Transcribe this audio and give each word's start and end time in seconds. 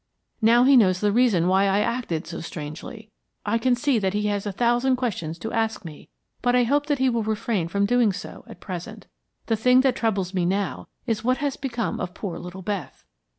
Now 0.41 0.63
he 0.63 0.75
knows 0.75 0.99
the 0.99 1.11
reason 1.11 1.47
why 1.47 1.65
I 1.67 1.81
acted 1.81 2.25
so 2.25 2.39
strangely. 2.41 3.11
I 3.45 3.59
can 3.59 3.75
see 3.75 3.99
that 3.99 4.15
he 4.15 4.23
has 4.23 4.47
a 4.47 4.51
thousand 4.51 4.95
questions 4.95 5.37
to 5.37 5.53
ask 5.53 5.85
me, 5.85 6.09
but 6.41 6.55
I 6.55 6.63
hope 6.63 6.87
that 6.87 6.97
he 6.97 7.07
will 7.07 7.21
refrain 7.21 7.67
from 7.67 7.85
doing 7.85 8.11
so 8.11 8.43
at 8.47 8.59
present. 8.59 9.05
The 9.45 9.55
thing 9.55 9.81
that 9.81 9.95
troubles 9.95 10.33
me 10.33 10.43
now 10.43 10.87
is 11.05 11.23
what 11.23 11.37
has 11.37 11.55
become 11.55 11.99
of 11.99 12.15
poor 12.15 12.39
little 12.39 12.63
Beth." 12.63 13.05